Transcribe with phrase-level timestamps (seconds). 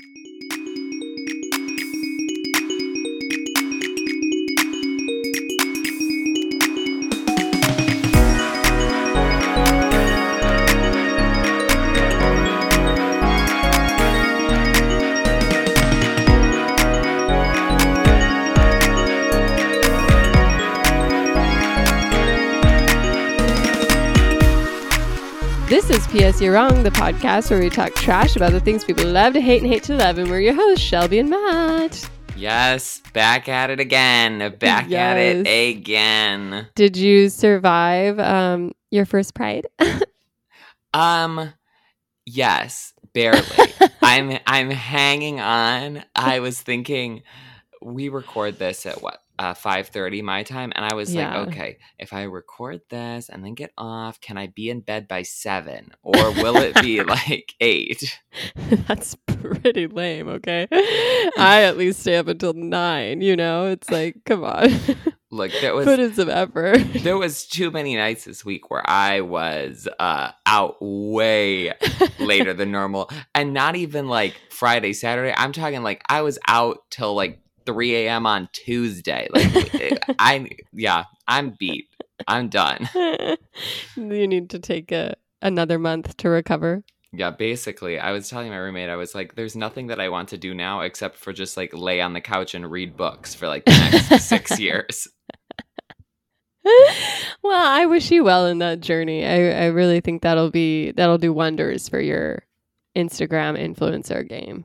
[0.00, 0.27] This
[26.40, 29.60] You're Wrong, the podcast where we talk trash about the things people love to hate
[29.60, 30.18] and hate to love.
[30.18, 32.08] And we're your hosts, Shelby and Matt.
[32.36, 34.54] Yes, back at it again.
[34.58, 36.68] Back at it again.
[36.76, 39.66] Did you survive um, your first pride?
[40.94, 41.52] Um,
[42.24, 43.42] yes, barely.
[44.02, 46.02] I'm I'm hanging on.
[46.16, 47.22] I was thinking
[47.82, 51.38] we record this at what uh, five thirty my time, and I was Yeah.
[51.38, 55.06] like, okay, if I record this and then get off, can I be in bed
[55.08, 58.18] by seven, or will it be like eight?
[58.56, 60.66] That's pretty lame, okay?
[60.72, 63.66] I at least stay up until nine, you know?
[63.66, 64.68] It's like, come on.
[65.30, 66.78] Look, there was Put in some effort.
[67.02, 71.74] there was too many nights this week where I was uh, out way
[72.18, 75.34] later than normal, and not even like Friday, Saturday.
[75.36, 78.24] I'm talking like I was out till like 3 a.m.
[78.24, 79.28] on Tuesday.
[79.30, 81.86] Like I'm yeah, I'm beat.
[82.26, 82.88] I'm done.
[83.94, 86.82] you need to take a, another month to recover.
[87.12, 90.30] Yeah, basically, I was telling my roommate, I was like, "There's nothing that I want
[90.30, 93.48] to do now except for just like lay on the couch and read books for
[93.48, 95.06] like the next six years."
[97.42, 99.26] well, I wish you well in that journey.
[99.26, 102.44] I, I really think that'll be that'll do wonders for your
[102.96, 104.64] Instagram influencer game.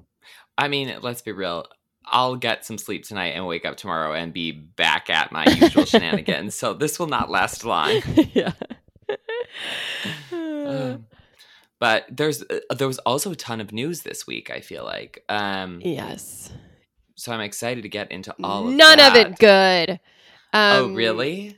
[0.57, 1.65] I mean, let's be real.
[2.05, 5.85] I'll get some sleep tonight and wake up tomorrow and be back at my usual
[5.85, 6.55] shenanigans.
[6.55, 8.01] So this will not last long.
[8.33, 8.51] yeah.
[10.31, 11.05] Um,
[11.79, 14.49] but there's uh, there was also a ton of news this week.
[14.49, 16.51] I feel like, um, yes.
[17.15, 19.99] so I'm excited to get into all of None of it good.
[20.53, 21.53] Oh, Um, really?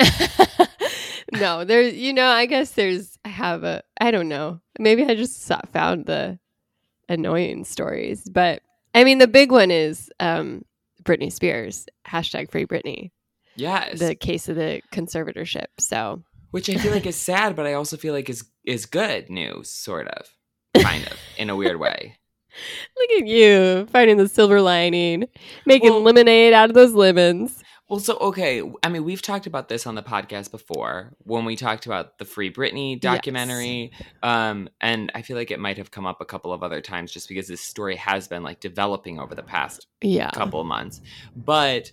[1.34, 3.18] no, there's You know, I guess there's.
[3.24, 3.84] I have a.
[4.00, 4.62] I don't know.
[4.80, 6.40] Maybe I just found the
[7.08, 8.64] annoying stories, but
[8.96, 10.64] I mean, the big one is um,
[11.04, 13.12] Britney Spears hashtag Free Britney,
[13.56, 14.00] Yes.
[14.00, 15.66] the case of the conservatorship.
[15.80, 19.30] So Which I feel like is sad, but I also feel like is is good
[19.30, 20.28] news, sort of,
[20.82, 22.18] kind of, in a weird way.
[22.98, 25.26] look at you finding the silver lining,
[25.66, 27.62] making Well- lemonade out of those lemons.
[27.88, 28.64] Well, so okay.
[28.82, 32.26] I mean, we've talked about this on the podcast before when we talked about the
[32.26, 33.92] Free Britney documentary,
[34.24, 37.12] um, and I feel like it might have come up a couple of other times
[37.12, 40.32] just because this story has been like developing over the past Yeah.
[40.32, 41.00] couple of months.
[41.36, 41.92] But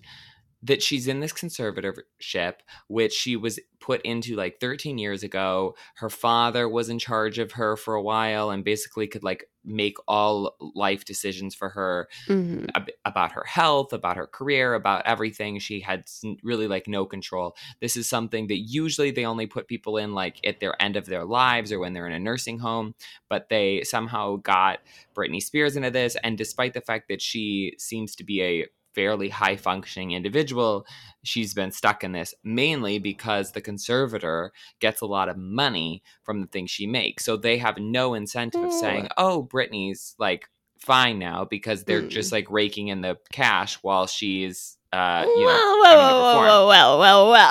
[0.64, 2.54] that she's in this conservatorship,
[2.88, 5.74] which she was put into like 13 years ago.
[5.96, 9.96] Her father was in charge of her for a while and basically could like make
[10.08, 12.68] all life decisions for her Mhm.
[12.74, 15.58] ab- about her health, about her career, about everything.
[15.58, 16.04] She had
[16.42, 17.56] really like no control.
[17.80, 21.06] This is something that usually they only put people in like at their end of
[21.06, 22.94] their lives or when they're in a nursing home,
[23.28, 24.80] but they somehow got
[25.14, 26.16] Britney Spears into this.
[26.22, 30.86] And despite the fact that she seems to be a fairly high functioning individual,
[31.22, 36.40] she's been stuck in this mainly because the conservator gets a lot of money from
[36.40, 37.24] the things she makes.
[37.24, 40.48] So they have no incentive of saying, oh, Britney's like
[40.78, 42.08] fine now because they're Mm.
[42.10, 46.66] just like raking in the cash while she's uh you know well, to well, well,
[46.68, 47.48] well, well, well,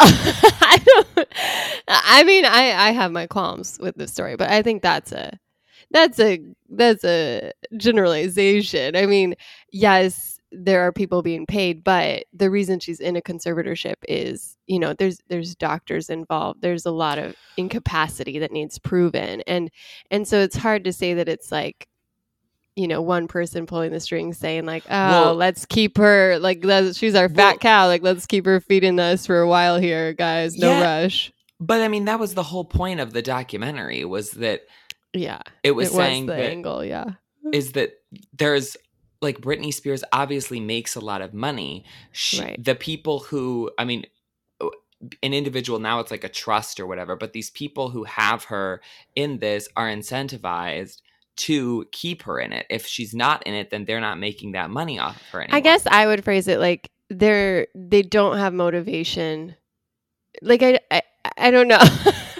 [0.62, 1.28] I don't.
[1.88, 5.40] I mean, I I have my qualms with this story, but I think that's a
[5.91, 8.96] that's a that's a generalization.
[8.96, 9.35] I mean,
[9.72, 14.80] yes, there are people being paid, but the reason she's in a conservatorship is, you
[14.80, 16.62] know, there's there's doctors involved.
[16.62, 19.72] There's a lot of incapacity that needs proven, and
[20.10, 21.88] and so it's hard to say that it's like
[22.76, 26.64] you know one person pulling the strings saying like oh Well- let's keep her like
[26.94, 27.88] she's our fat Well- cow.
[27.88, 30.58] Like let's keep her feeding us for a while here guys.
[30.58, 31.02] No Yeah.
[31.02, 31.32] rush.
[31.60, 34.62] But I mean that was the whole point of the documentary was that
[35.14, 35.42] yeah.
[35.64, 37.06] it was it saying was the that angle yeah.
[37.52, 37.94] is that
[38.38, 38.78] there's
[39.22, 41.85] like Britney Spears obviously makes a lot of money.
[42.12, 42.64] She, Right.
[42.64, 44.06] The people who, I mean,
[45.23, 48.82] an individual now it's like a trust or whatever, but these people who have her
[49.16, 51.02] in this are incentivized
[51.38, 52.66] to keep her in it.
[52.70, 55.58] If she's not in it, then they're not making that money off of her anymore.
[55.58, 59.56] i guess i would phrase it like they're they don't have motivation
[60.41, 61.02] like i i,
[61.38, 61.79] I don't know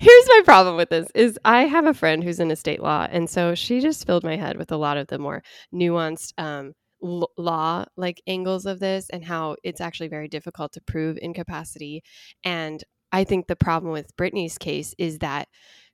[0.00, 3.28] here's my problem with this is i have a friend who's in estate law and
[3.28, 5.42] so she just filled my head with a lot of the more
[5.74, 6.72] nuanced um
[7.02, 12.02] l- law like angles of this and how it's actually very difficult to prove incapacity.
[12.44, 12.82] And
[13.12, 15.48] i think the problem with Britney's case is that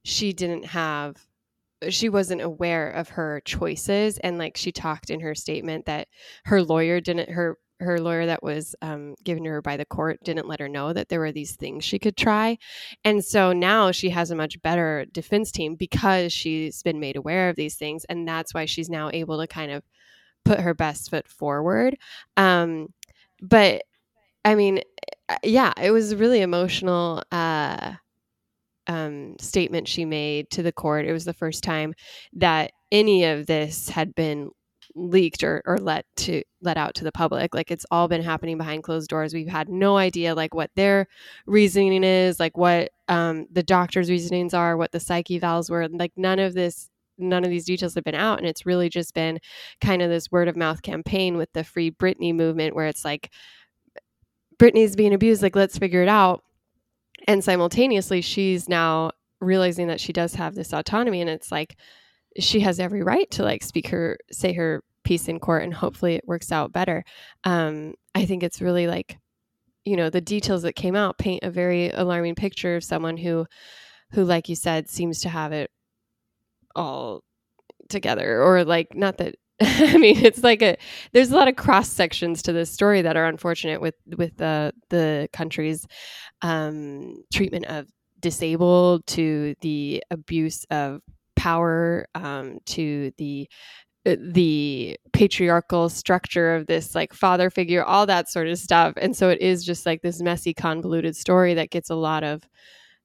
[0.04, 1.16] she didn't have
[1.88, 6.08] she wasn't aware of her choices and like she talked in her statement that
[6.44, 10.18] her lawyer didn't her her lawyer that was um, given to her by the court
[10.24, 12.56] didn't let her know that there were these things she could try
[13.04, 17.48] and so now she has a much better defense team because she's been made aware
[17.48, 19.82] of these things and that's why she's now able to kind of
[20.44, 21.96] put her best foot forward
[22.36, 22.88] um,
[23.42, 23.82] but
[24.44, 24.80] i mean
[25.28, 27.92] uh, yeah it was a really emotional uh,
[28.86, 31.06] um, statement she made to the court.
[31.06, 31.94] It was the first time
[32.34, 34.50] that any of this had been
[34.94, 37.54] leaked or, or let to let out to the public.
[37.54, 39.32] Like it's all been happening behind closed doors.
[39.32, 41.06] We've had no idea like what their
[41.46, 45.88] reasoning is like what um, the doctor's reasonings are what the psych evals were.
[45.88, 49.12] Like none of this none of these details have been out and it's really just
[49.12, 49.38] been
[49.82, 53.30] kind of this word of mouth campaign with the free britney movement where it's like
[54.58, 56.42] britney's being abused like let's figure it out.
[57.28, 61.76] And simultaneously she's now realizing that she does have this autonomy and it's like
[62.38, 66.14] she has every right to like speak her say her piece in court and hopefully
[66.14, 67.04] it works out better.
[67.44, 69.18] Um i think it's really like
[69.84, 73.46] you know the details that came out paint a very alarming picture of someone who
[74.12, 75.70] who like you said seems to have it
[76.76, 77.22] all
[77.88, 80.78] together or like not that I mean, it's like a
[81.12, 84.72] there's a lot of cross sections to this story that are unfortunate with with the
[84.88, 85.86] the country's
[86.40, 87.86] um, treatment of
[88.20, 91.02] disabled to the abuse of
[91.40, 93.48] power um, to the
[94.06, 99.14] uh, the patriarchal structure of this like father figure all that sort of stuff and
[99.14, 102.42] so it is just like this messy convoluted story that gets a lot of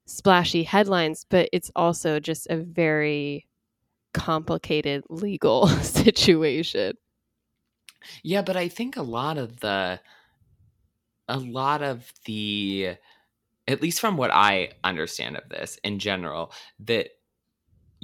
[0.05, 3.45] splashy headlines but it's also just a very
[4.15, 6.93] complicated legal situation.
[8.23, 9.99] Yeah, but I think a lot of the
[11.27, 12.95] a lot of the
[13.67, 16.51] at least from what I understand of this in general,
[16.81, 17.09] that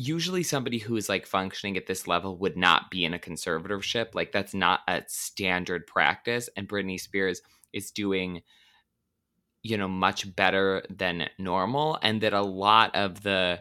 [0.01, 4.15] usually somebody who is like functioning at this level would not be in a conservatorship.
[4.15, 6.49] Like that's not a standard practice.
[6.57, 8.41] And Britney Spears is doing,
[9.61, 11.99] you know, much better than normal.
[12.01, 13.59] And that a lot of the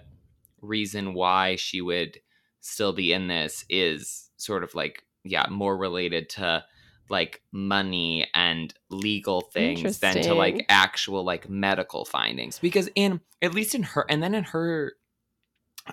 [0.63, 2.19] reason why she would
[2.61, 6.63] still be in this is sort of like yeah more related to
[7.09, 13.55] like money and legal things than to like actual like medical findings because in at
[13.55, 14.93] least in her and then in her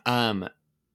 [0.06, 0.48] um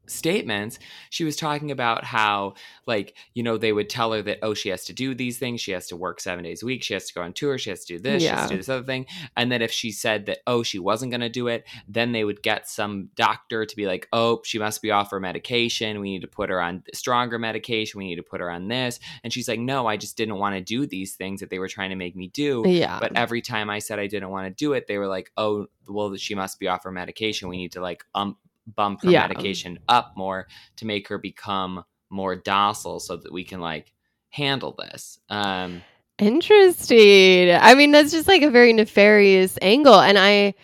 [0.07, 0.79] statements,
[1.11, 2.55] she was talking about how,
[2.87, 5.61] like, you know, they would tell her that, oh, she has to do these things.
[5.61, 6.83] She has to work seven days a week.
[6.83, 7.57] She has to go on tour.
[7.57, 8.23] She has to do this.
[8.23, 8.31] Yeah.
[8.31, 9.07] She has to do this other thing.
[9.37, 12.25] And then if she said that, oh, she wasn't going to do it, then they
[12.25, 16.01] would get some doctor to be like, oh, she must be off her medication.
[16.01, 17.99] We need to put her on stronger medication.
[17.99, 18.99] We need to put her on this.
[19.23, 21.69] And she's like, no, I just didn't want to do these things that they were
[21.69, 22.65] trying to make me do.
[22.67, 22.99] Yeah.
[23.01, 25.67] But every time I said I didn't want to do it, they were like, oh,
[25.89, 27.49] well, she must be off her medication.
[27.49, 29.27] We need to like um bump her yeah.
[29.27, 33.93] medication up more to make her become more docile so that we can like
[34.31, 35.19] handle this.
[35.29, 35.83] Um
[36.19, 37.51] Interesting.
[37.51, 40.55] I mean, that's just like a very nefarious angle and I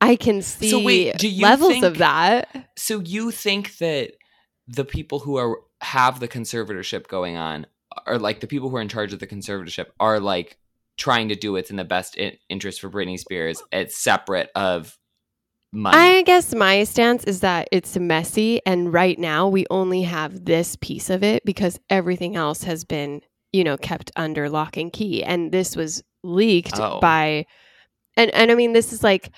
[0.00, 2.70] I can see so wait, do you levels think, of that.
[2.76, 4.12] So you think that
[4.68, 7.66] the people who are have the conservatorship going on
[8.06, 10.58] are like the people who are in charge of the conservatorship are like
[10.96, 12.18] trying to do what's in the best
[12.48, 13.62] interest for Britney Spears.
[13.72, 14.98] It's separate of
[15.72, 15.96] money.
[15.96, 18.60] I guess my stance is that it's messy.
[18.66, 23.22] And right now, we only have this piece of it because everything else has been,
[23.52, 25.22] you know, kept under lock and key.
[25.22, 27.00] And this was leaked oh.
[27.00, 27.46] by,
[28.16, 29.30] and, and I mean, this is like,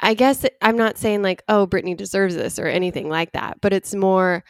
[0.00, 3.72] I guess I'm not saying like, oh, Britney deserves this or anything like that, but
[3.72, 4.44] it's more,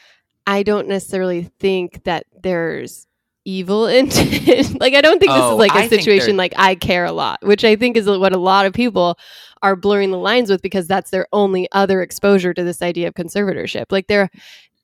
[0.47, 3.06] I don't necessarily think that there's
[3.46, 4.78] evil intent.
[4.80, 7.12] like I don't think this oh, is like a I situation like I care a
[7.12, 9.18] lot, which I think is what a lot of people
[9.62, 13.14] are blurring the lines with because that's their only other exposure to this idea of
[13.14, 13.86] conservatorship.
[13.90, 14.30] Like there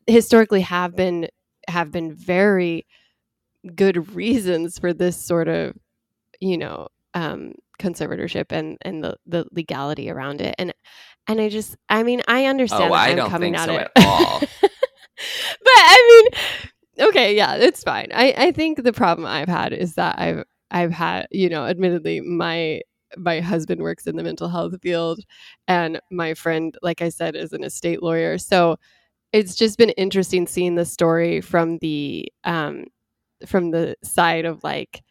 [0.06, 1.28] historically have been
[1.68, 2.86] have been very
[3.74, 5.76] good reasons for this sort of,
[6.40, 10.54] you know, um, conservatorship and and the the legality around it.
[10.58, 10.72] And
[11.26, 13.90] and I just I mean I understand oh, I don't coming think so it.
[13.96, 14.40] at all.
[14.60, 14.70] but
[15.66, 18.08] I mean okay, yeah, it's fine.
[18.12, 22.20] I I think the problem I've had is that I've I've had, you know, admittedly
[22.20, 22.82] my
[23.16, 25.20] my husband works in the mental health field
[25.68, 28.78] and my friend like i said is an estate lawyer so
[29.32, 32.84] it's just been interesting seeing the story from the um
[33.46, 35.02] from the side of like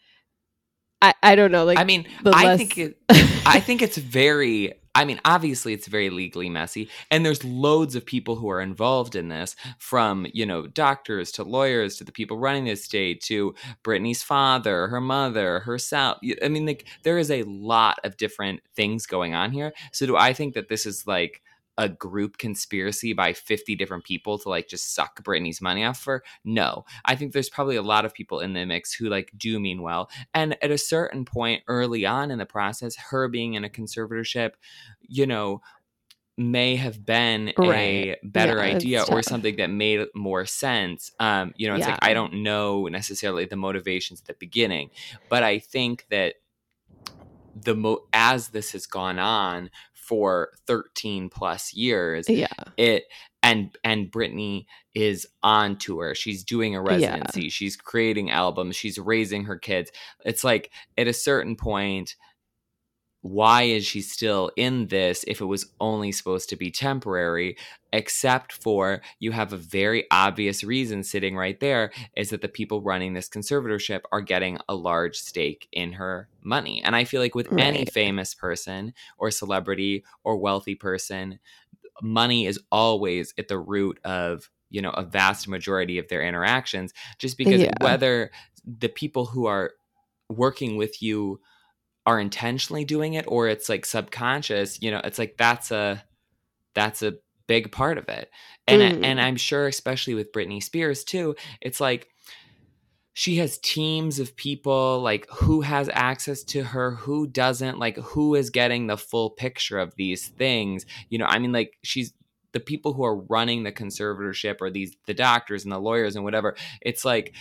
[1.02, 2.58] i i don't know like i mean i less...
[2.58, 2.98] think it
[3.46, 8.06] i think it's very I mean, obviously, it's very legally messy, and there's loads of
[8.06, 12.38] people who are involved in this, from you know doctors to lawyers to the people
[12.38, 16.18] running the estate to Britney's father, her mother, herself.
[16.44, 19.74] I mean, like there is a lot of different things going on here.
[19.94, 21.42] So, do I think that this is like
[21.78, 26.24] a group conspiracy by 50 different people to like just suck Britney's money off for
[26.44, 29.60] no I think there's probably a lot of people in the mix who like do
[29.60, 33.64] mean well and at a certain point early on in the process her being in
[33.64, 34.52] a conservatorship
[35.02, 35.62] you know
[36.38, 37.70] may have been right.
[37.70, 41.12] a better yeah, idea or something that made more sense.
[41.20, 41.92] Um, you know, it's yeah.
[41.92, 44.90] like I don't know necessarily the motivations at the beginning,
[45.30, 46.36] but I think that
[47.54, 49.70] the mo as this has gone on
[50.12, 53.06] for 13 plus years, yeah, it
[53.42, 56.14] and and Britney is on tour.
[56.16, 57.44] She's doing a residency.
[57.44, 57.50] Yeah.
[57.50, 58.76] She's creating albums.
[58.76, 59.90] She's raising her kids.
[60.26, 62.18] It's like at a certain point
[63.22, 67.56] why is she still in this if it was only supposed to be temporary
[67.94, 72.82] except for you have a very obvious reason sitting right there is that the people
[72.82, 77.36] running this conservatorship are getting a large stake in her money and i feel like
[77.36, 77.64] with right.
[77.64, 81.40] any famous person or celebrity or wealthy person
[82.02, 86.94] money is always at the root of you know a vast majority of their interactions
[87.20, 87.74] just because yeah.
[87.82, 88.32] whether
[88.66, 89.74] the people who are
[90.30, 91.40] working with you
[92.06, 96.04] are intentionally doing it or it's like subconscious you know it's like that's a
[96.74, 97.14] that's a
[97.48, 98.30] big part of it
[98.68, 99.06] and mm.
[99.06, 102.08] and i'm sure especially with britney spears too it's like
[103.14, 108.36] she has teams of people like who has access to her who doesn't like who
[108.36, 112.14] is getting the full picture of these things you know i mean like she's
[112.54, 116.24] the people who are running the conservatorship or these the doctors and the lawyers and
[116.24, 117.34] whatever it's like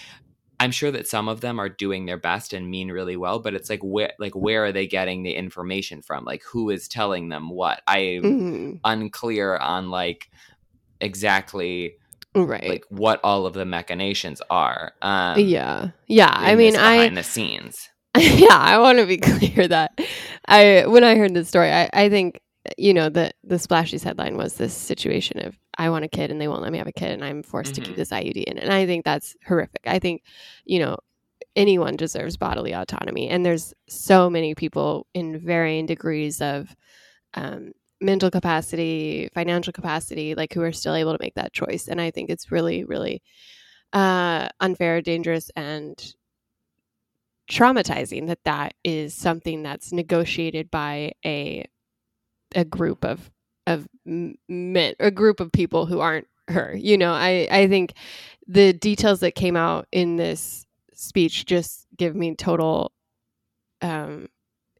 [0.60, 3.54] I'm sure that some of them are doing their best and mean really well, but
[3.54, 6.26] it's like where like where are they getting the information from?
[6.26, 7.80] Like who is telling them what?
[7.86, 8.72] I'm mm-hmm.
[8.84, 10.30] unclear on like
[11.00, 11.94] exactly
[12.34, 14.92] right like what all of the machinations are.
[15.00, 16.30] Um, yeah, yeah.
[16.30, 17.88] I mean, I behind the scenes.
[18.18, 19.98] yeah, I want to be clear that
[20.46, 22.42] I when I heard this story, I, I think
[22.78, 26.40] you know the the splashiest headline was this situation of I want a kid and
[26.40, 27.74] they won't let me have a kid and I'm forced mm-hmm.
[27.76, 28.00] to keep mm-hmm.
[28.00, 28.58] this IUD in.
[28.58, 29.80] And I think that's horrific.
[29.86, 30.22] I think,
[30.64, 30.98] you know,
[31.56, 33.28] anyone deserves bodily autonomy.
[33.28, 36.74] And there's so many people in varying degrees of
[37.34, 41.88] um, mental capacity, financial capacity, like who are still able to make that choice.
[41.88, 43.22] And I think it's really, really
[43.92, 46.14] uh, unfair, dangerous, and
[47.50, 51.64] traumatizing that that is something that's negotiated by a
[52.54, 53.30] a group of
[53.66, 56.74] of men, a group of people who aren't her.
[56.76, 57.94] You know, I I think
[58.46, 62.92] the details that came out in this speech just give me total
[63.82, 64.28] um,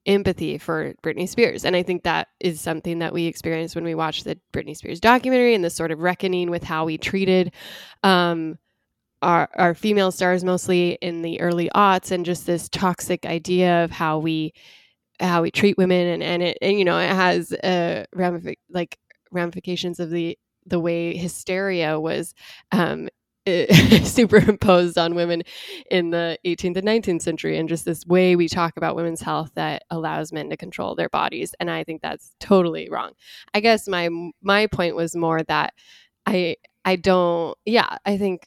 [0.07, 1.65] empathy for Britney Spears.
[1.65, 5.01] And I think that is something that we experienced when we watched the Britney Spears
[5.01, 7.53] documentary and this sort of reckoning with how we treated
[8.03, 8.59] um,
[9.23, 13.91] our, our female stars mostly in the early aughts and just this toxic idea of
[13.91, 14.55] how we
[15.21, 18.99] how we treat women and and it and, you know it has uh ramific- like
[19.31, 22.35] ramifications of the the way hysteria was
[22.73, 23.09] um
[24.05, 25.43] superimposed on women
[25.91, 29.51] in the 18th and 19th century and just this way we talk about women's health
[29.55, 33.13] that allows men to control their bodies and i think that's totally wrong.
[33.55, 34.09] I guess my
[34.43, 35.73] my point was more that
[36.27, 38.47] i i don't yeah i think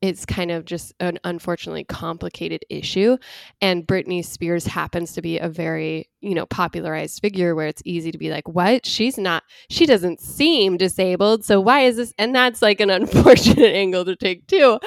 [0.00, 3.16] it's kind of just an unfortunately complicated issue
[3.60, 8.12] and Britney Spears happens to be a very you know popularized figure where it's easy
[8.12, 8.86] to be like what?
[8.86, 12.12] She's not she doesn't seem disabled so why is this?
[12.18, 14.78] And that's like an unfortunate angle to take too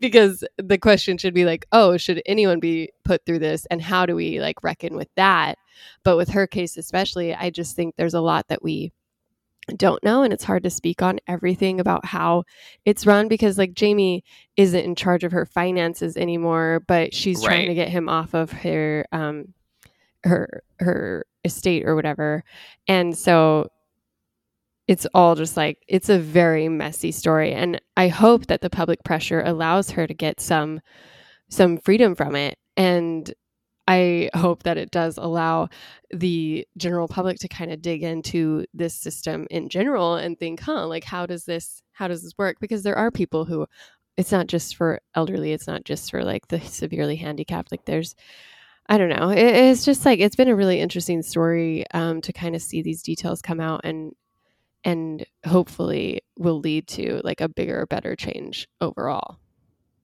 [0.00, 4.06] because the question should be like oh should anyone be put through this and how
[4.06, 5.58] do we like reckon with that?
[6.04, 8.92] But with her case especially I just think there's a lot that we
[9.76, 12.44] don't know and it's hard to speak on everything about how
[12.84, 14.24] it's run because like Jamie
[14.56, 17.46] isn't in charge of her finances anymore but she's right.
[17.46, 19.52] trying to get him off of her um
[20.24, 22.42] her her estate or whatever
[22.88, 23.68] and so
[24.86, 29.02] it's all just like it's a very messy story and i hope that the public
[29.04, 30.80] pressure allows her to get some
[31.48, 33.34] some freedom from it and
[33.86, 35.68] I hope that it does allow
[36.10, 40.86] the general public to kind of dig into this system in general and think, huh,
[40.86, 42.58] like how does this how does this work?
[42.60, 43.66] Because there are people who
[44.16, 47.70] it's not just for elderly, it's not just for like the severely handicapped.
[47.70, 48.14] Like there's
[48.86, 49.30] I don't know.
[49.30, 52.82] It, it's just like it's been a really interesting story um, to kind of see
[52.82, 54.12] these details come out and
[54.84, 59.38] and hopefully will lead to like a bigger, better change overall.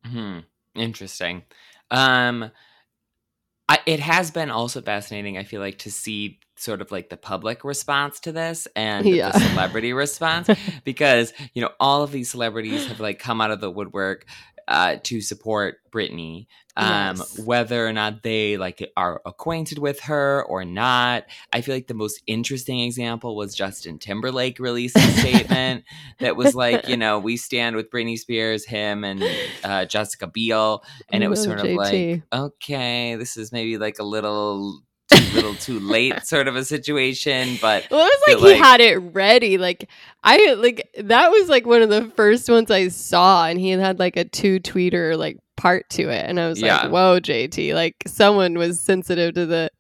[0.05, 0.41] Hmm.
[0.75, 1.43] Interesting.
[1.91, 2.51] Um,
[3.71, 7.17] I, it has been also fascinating, I feel like, to see sort of like the
[7.17, 9.31] public response to this and yeah.
[9.31, 10.51] the celebrity response
[10.83, 14.27] because, you know, all of these celebrities have like come out of the woodwork
[14.71, 16.47] uh, to support Britney.
[16.77, 17.39] Um, Yes.
[17.45, 21.25] whether or not they like are acquainted with her or not.
[21.53, 25.85] I feel like the most interesting example was Justin Timberlake released a statement
[26.21, 29.23] that was like, you know, we stand with Britney Spears, him and
[29.65, 33.99] uh, Jessica Biel, and it was Oh, sort of like, okay, this is maybe like
[33.99, 34.81] a little,
[35.13, 38.61] too little too late sort of a situation, but Well, it was feel like he
[38.61, 39.59] like- had it ready.
[39.59, 39.89] Like
[40.25, 43.99] I like that was like one of the first ones I saw, and he had
[43.99, 46.83] like a two tweeter like part to it, and I was Yeah.
[46.83, 49.71] like, "Whoa, JT!" Like someone was sensitive to the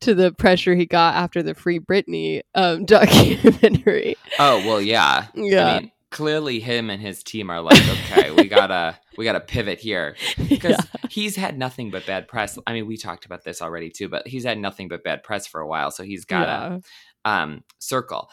[0.00, 4.16] to the pressure he got after the Free Britney um, documentary.
[4.38, 5.26] oh well, yeah.
[5.34, 9.40] Yeah, I mean, clearly him and his team are like, okay, we gotta we gotta
[9.40, 10.16] pivot here
[10.48, 11.08] because yeah.
[11.10, 12.58] he's had nothing but bad press.
[12.66, 15.46] I mean, we talked about this already too, but he's had nothing but bad press
[15.46, 16.80] for a while, so he's gotta
[17.24, 18.30] um circle.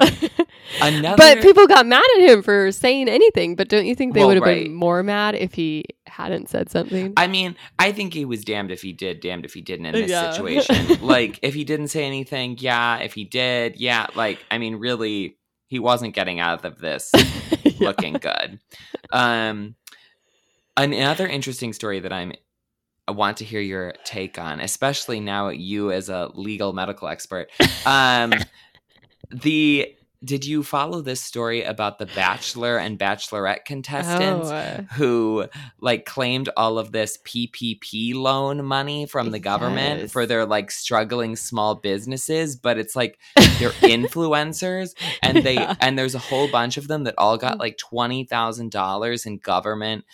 [0.80, 3.56] Another, But people got mad at him for saying anything.
[3.56, 4.64] But don't you think they Well, would have right.
[4.64, 7.14] been more mad if he hadn't said something?
[7.16, 9.94] I mean, I think he was damned if he did, damned if he didn't in
[9.94, 10.30] this Yeah.
[10.30, 11.00] situation.
[11.02, 12.98] like, if he didn't say anything, yeah.
[12.98, 14.06] If he did, yeah.
[14.14, 15.36] Like, I mean, really,
[15.68, 17.12] he wasn't getting out of this
[17.62, 17.72] Yeah.
[17.88, 18.58] looking good.
[19.12, 19.76] Um,
[20.76, 22.32] another interesting story that I'm
[23.06, 27.50] I want to hear your take on, especially now you as a legal medical expert.
[27.86, 28.34] Um,
[29.30, 29.94] the
[30.24, 35.46] did you follow this story about the bachelor and bachelorette contestants Oh, uh, who
[35.80, 40.12] like claimed all of this PPP loan money from the government Yes.
[40.12, 43.18] for their like struggling small businesses, but it's like
[43.60, 45.76] they're influencers and they Yeah.
[45.80, 50.04] and there's a whole bunch of them that all got like $20,000 in government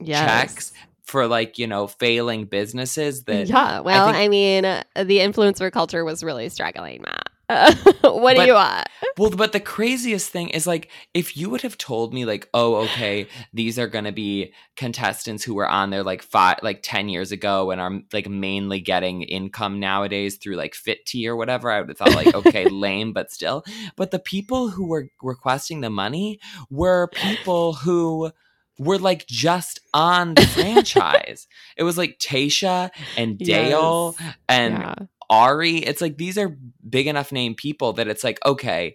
[0.00, 0.20] yes.
[0.28, 0.72] checks
[1.04, 5.70] for like, you know, failing businesses that yeah, well, I, think- mean, uh, the influencer
[5.70, 7.28] culture was really struggling, Matt.
[8.02, 8.86] what do you want?
[9.18, 12.76] Well, but the craziest thing is like if you would have told me like, oh,
[12.76, 17.30] okay, these are gonna be contestants who were on there like five, like ten years
[17.32, 21.80] ago and are like mainly getting income nowadays through like Fit Tea or whatever, I
[21.80, 23.64] would have thought like, okay, lame, but still.
[23.96, 26.38] But the people who were requesting the money
[26.70, 28.30] were people who
[28.78, 31.46] were like just on the franchise.
[31.76, 34.34] It was like Tayshia and Dale Yes.
[34.48, 34.94] and yeah.
[35.32, 35.78] Arie.
[35.78, 36.56] It's like these are
[36.88, 38.94] big enough name people that it's like, okay,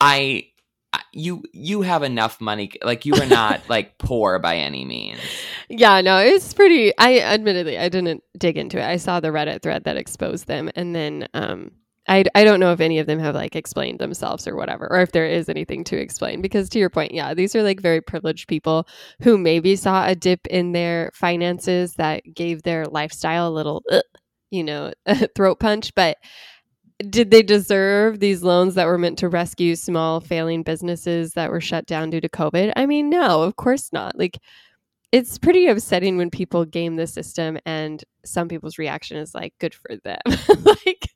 [0.00, 0.48] I
[1.12, 5.20] you you have enough money like you are not like poor by any means.
[5.68, 6.96] Yeah, no, it's pretty.
[6.98, 8.84] I admittedly, I didn't dig into it.
[8.84, 11.72] I saw the Reddit thread that exposed them, and then um,
[12.08, 15.00] I I don't know if any of them have like explained themselves or whatever, or
[15.00, 16.40] if there is anything to explain.
[16.40, 18.86] Because to your point, yeah, these are like very privileged people
[19.22, 24.00] who maybe saw a dip in their finances that gave their lifestyle a little, uh,
[24.50, 24.92] you know,
[25.34, 26.18] throat punch, but.
[27.10, 31.60] Did they deserve these loans that were meant to rescue small failing businesses that were
[31.60, 32.72] shut down due to COVID?
[32.74, 34.18] I mean, no, of course not.
[34.18, 34.38] Like,
[35.12, 39.74] it's pretty upsetting when people game the system and some people's reaction is like good
[39.74, 41.08] for them like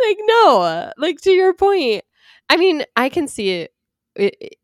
[0.00, 2.02] like no like to your point
[2.48, 3.72] i mean i can see it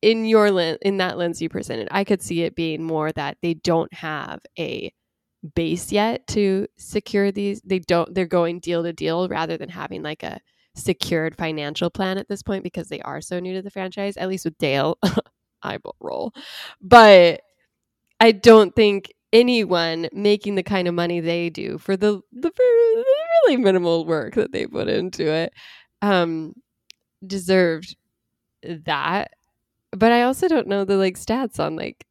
[0.00, 3.36] in your lens in that lens you presented i could see it being more that
[3.42, 4.92] they don't have a
[5.54, 10.02] base yet to secure these they don't they're going deal to deal rather than having
[10.02, 10.40] like a
[10.74, 14.28] secured financial plan at this point because they are so new to the franchise at
[14.28, 14.98] least with dale
[15.62, 16.32] eyeball roll
[16.80, 17.42] but
[18.20, 22.94] I don't think anyone making the kind of money they do for the the, very-
[22.96, 23.04] the
[23.44, 25.52] really minimal work that they put into it
[26.02, 26.54] um
[27.26, 27.96] deserved
[28.64, 29.32] that.
[29.92, 32.04] But I also don't know the like stats on like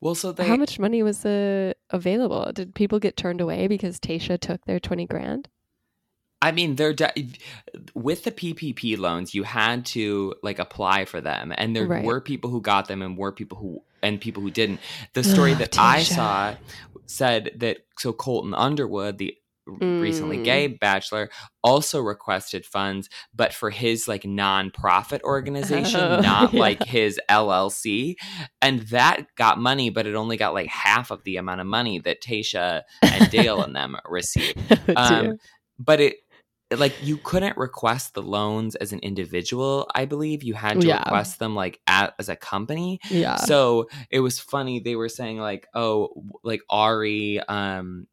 [0.00, 2.50] Well, so they how much money was uh, available.
[2.52, 5.48] Did people get turned away because Tayshia took their twenty grand?
[6.42, 7.32] I mean, they're de-
[7.94, 12.04] with the PPP loans, you had to like apply for them, and there Right.
[12.04, 14.80] were people who got them, and were people who and people who didn't.
[15.14, 16.56] The story that I saw
[17.06, 19.34] said that so Colton Underwood, the
[19.66, 20.44] recently Mm.
[20.44, 21.30] gay bachelor,
[21.62, 26.60] also requested funds, but for his like nonprofit organization, Oh, not yeah.
[26.60, 28.16] like his LLC,
[28.60, 31.98] and that got money, but it only got like half of the amount of money
[32.00, 35.38] that Tayshia and Dale and them received Oh, um,
[35.78, 36.16] but it
[36.74, 40.98] like you couldn't request the loans as an individual i believe you had to Yeah.
[41.00, 43.36] request them like at, as a company yeah.
[43.36, 46.08] so it was funny they were saying like oh
[46.42, 48.06] like arie um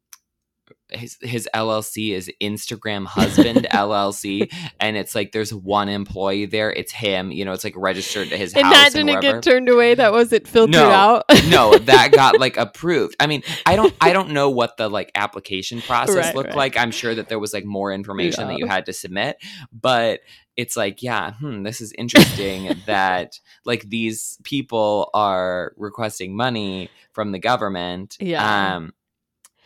[0.90, 6.72] his his LLC is Instagram Husband LLC, and it's like there's one employee there.
[6.72, 7.30] It's him.
[7.30, 8.74] You know, it's like registered to his and house.
[8.74, 9.94] that didn't wherever get turned away.
[9.94, 10.90] That wasn't filtered No.
[10.90, 11.24] out.
[11.48, 13.16] no, that got like approved.
[13.20, 16.56] I mean, I don't I don't know what the like application process Right, looked right.
[16.56, 16.76] like.
[16.76, 19.36] I'm sure that there was like more information that you had to submit,
[19.72, 20.20] but
[20.54, 27.32] it's like, yeah, hmm, this is interesting that like these people are requesting money from
[27.32, 28.16] the government.
[28.20, 28.74] Yeah.
[28.76, 28.92] Um,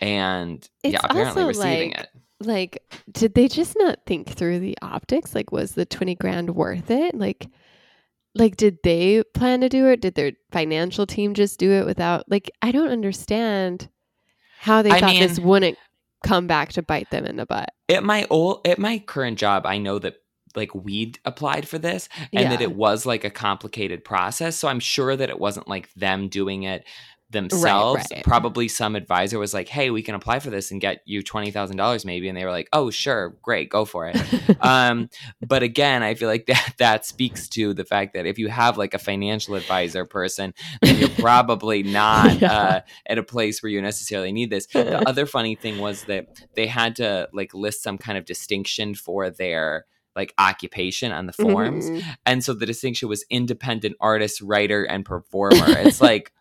[0.00, 2.08] and It's yeah, apparently receiving like, it.
[2.40, 2.82] like
[3.12, 7.14] did they just not think through the optics like was the 20 grand worth it
[7.14, 7.48] like
[8.34, 12.24] like did they plan to do it did their financial team just do it without
[12.30, 13.88] like i don't understand
[14.58, 15.78] how they I thought this wouldn't
[16.24, 19.64] come back to bite them in the butt At my old, at my current job,
[19.64, 20.16] I know that
[20.56, 24.56] like we'd applied for this and that it was like a complicated process.
[24.56, 26.84] So I'm sure that it wasn't like them doing it
[27.36, 28.04] themselves.
[28.10, 28.24] right.
[28.24, 31.50] Probably some advisor was like, "Hey, we can apply for this and get you twenty
[31.50, 34.16] thousand dollars, maybe," and they were like, "Oh, sure, great, go for it."
[34.60, 35.08] um,
[35.46, 38.76] but again, I feel like that that speaks to the fact that if you have
[38.78, 42.52] like a financial advisor person, then you're probably not Yeah.
[42.52, 44.66] uh, at a place where you necessarily need this.
[44.66, 48.94] The other funny thing was that they had to like list some kind of distinction
[48.94, 52.02] for their like occupation on the forms, Mhm.
[52.24, 55.66] and so the distinction was independent artist, writer, and performer.
[55.78, 56.32] It's like.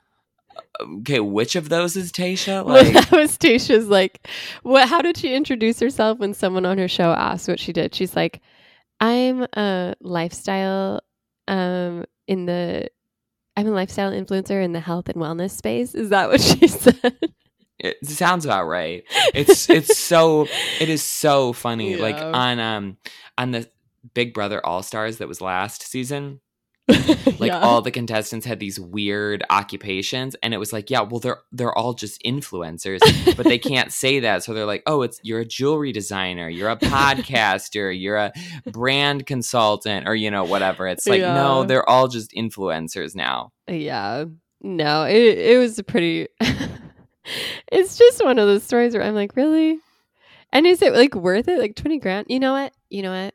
[0.82, 2.66] Okay, which of those is Tayshia?
[2.66, 4.28] Well, Like, that was Tayshia's like,
[4.64, 4.88] what?
[4.90, 7.96] How did she introduce herself when someone on her show asked what she did?
[7.96, 8.42] She's like,
[9.00, 11.02] I'm a lifestyle,
[11.48, 12.90] um, in the,
[13.58, 15.96] I'm a lifestyle influencer in the health and wellness space.
[15.96, 17.14] Is that what she said?
[17.80, 19.04] it sounds about right.
[19.34, 20.48] It's it's so
[20.80, 21.96] it is so funny.
[22.02, 22.98] Like on um
[23.38, 23.70] on the
[24.14, 26.40] Big Brother All Stars that was last season,
[27.40, 27.60] like Yeah.
[27.62, 31.76] all the contestants had these weird occupations, and it was like, yeah, well they're they're
[31.78, 33.00] all just influencers,
[33.36, 36.70] but they can't say that, so they're like, oh, it's you're a jewelry designer, you're
[36.70, 38.32] a podcaster, you're a
[38.72, 40.88] brand consultant, or you know whatever.
[40.88, 43.52] It's like no, they're all just influencers now.
[43.68, 44.26] yeah.
[44.62, 46.28] No, it it was a pretty.
[47.72, 49.78] it's just one of those stories where I'm like, really?
[50.52, 51.60] And is it like worth it?
[51.60, 52.28] Like twenty grand?
[52.30, 52.74] You know what?
[52.90, 53.34] You know what,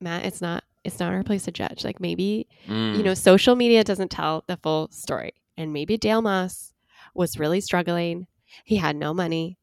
[0.00, 0.24] Matt?
[0.26, 0.62] It's not.
[0.88, 1.84] It's not our place to judge.
[1.84, 2.96] Like maybe Mm.
[2.96, 5.32] you know, social media doesn't tell the full story.
[5.56, 6.72] And maybe Dale Moss
[7.14, 8.26] was really struggling.
[8.64, 9.58] He had no money,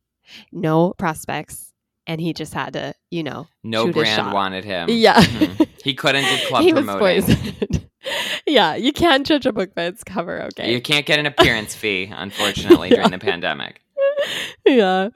[0.52, 1.74] no prospects,
[2.08, 4.90] and he just had to, you know, no brand wanted him.
[4.90, 5.22] yeah.
[5.22, 5.68] Mhm.
[5.86, 7.22] He couldn't do club he was promoting.
[7.24, 7.86] poisoned.
[8.48, 10.72] yeah, you can't judge a book by its cover, okay?
[10.74, 13.82] You can't get an appearance fee, unfortunately, during the pandemic.
[14.66, 15.10] yeah.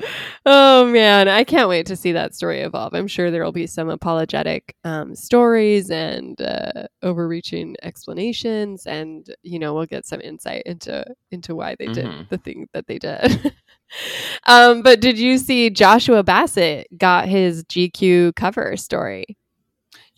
[0.45, 2.93] Oh man, I can't wait to see that story evolve.
[2.93, 9.59] I'm sure there will be some apologetic um, stories and uh, overreaching explanations, and you
[9.59, 11.93] know we'll get some insight into into why they Mhm.
[11.93, 13.53] did the thing that they did.
[14.47, 19.25] um, but did you see Joshua Bassett got his GQ cover story?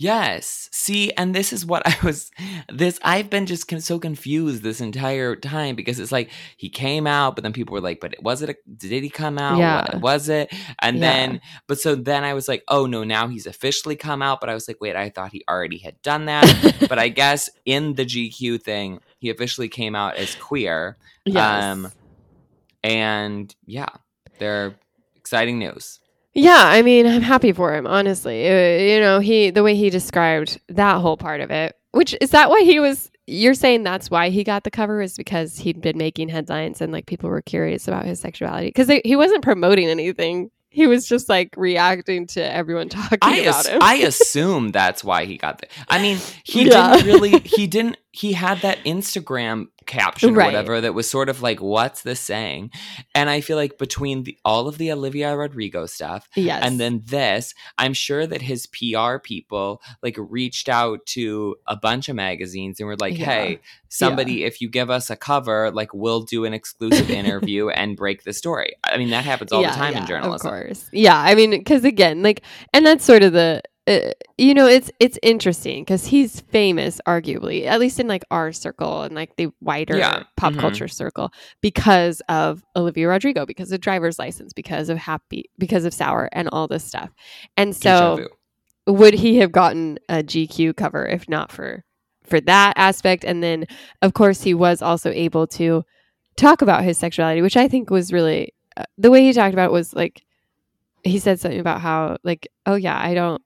[0.02, 0.68] Yes.
[0.72, 2.32] See, and this is what I was.
[2.74, 7.36] This I've been just so confused this entire time because it's like he came out,
[7.36, 8.50] but then people were like, "But was it?
[8.50, 9.60] A, did he come out?
[9.60, 9.84] Yeah.
[9.94, 11.02] What was it?" And Yeah.
[11.02, 14.50] then, but so then I was like, "Oh no, now he's officially come out." But
[14.50, 16.48] I was like, "Wait, I thought he already had done that."
[16.90, 20.98] but I guess in the GQ thing, he officially came out as queer.
[21.26, 21.64] Yes.
[21.64, 21.92] Um,
[22.84, 23.90] and yeah,
[24.40, 24.74] they're
[25.16, 26.00] exciting news.
[26.34, 28.48] Yeah, I mean, I'm happy for him, honestly.
[28.48, 32.32] Uh, you know, he the way he described that whole part of it, which is
[32.32, 35.80] that why he was you're saying that's why he got the cover is because he'd
[35.82, 39.88] been making headlines and like people were curious about his sexuality cuz he wasn't promoting
[39.90, 40.52] anything.
[40.74, 43.80] He was just like reacting to everyone talking I about him.
[43.82, 45.68] I assume that's why he got the.
[45.90, 46.96] I mean, he Yeah.
[46.96, 47.40] didn't really.
[47.42, 47.98] He didn't.
[48.12, 52.72] He had that Instagram caption or whatever that was sort of like, "What's this saying?"
[53.16, 56.62] And I feel like between the, all of the Olivia Rodrigo stuff yes.
[56.64, 62.10] and then this, I'm sure that his PR people like reached out to a bunch
[62.10, 63.26] of magazines and were like, Yeah.
[63.26, 67.96] "Hey, somebody, if you give us a cover, like we'll do an exclusive interview and
[67.96, 70.48] break the story." I mean, that happens all the time in journalism.
[70.48, 70.90] Of course.
[70.92, 72.42] Yeah, I mean cuz again, like
[72.74, 77.66] and that's sort of the uh, you know, it's it's interesting cuz he's famous arguably,
[77.66, 80.60] at least in like our circle and like the wider Yeah, pop mhm.
[80.60, 85.94] culture circle because of Olivia Rodrigo, because of driver's license, because of happy because of
[85.94, 87.10] sour and all this stuff.
[87.58, 88.28] And so
[88.88, 91.84] would he have gotten a GQ cover if not for
[92.24, 93.66] for that aspect and then
[94.02, 95.84] of course he was also able to
[96.38, 99.66] talk about his sexuality which I think was really uh, the way he talked about
[99.70, 100.24] it was like
[101.04, 103.42] he said something about how like oh yeah I don't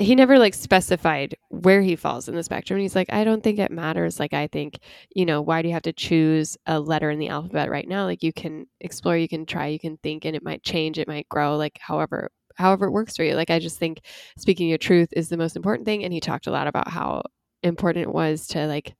[0.00, 3.44] he never like specified where he falls in the spectrum and he's like I don't
[3.44, 4.18] think it matters.
[4.18, 4.78] Like I think
[5.14, 8.04] you know why do you have to choose a letter in the alphabet right now?
[8.04, 11.06] Like you can explore you can try you can think and it might change it
[11.06, 13.34] might grow like however however it works for you.
[13.34, 14.00] Like I just think
[14.38, 17.22] speaking your truth is the most important thing and he talked a lot about how
[17.62, 18.94] important it was to like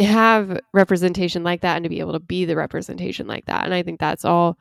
[0.00, 3.74] have representation like that and to be able to be the representation like that and
[3.74, 4.56] i think that's all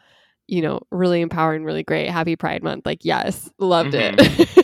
[0.49, 2.09] you know really empowering really great.
[2.09, 2.85] Happy pride month.
[2.85, 4.58] Like yes loved it mm-hmm.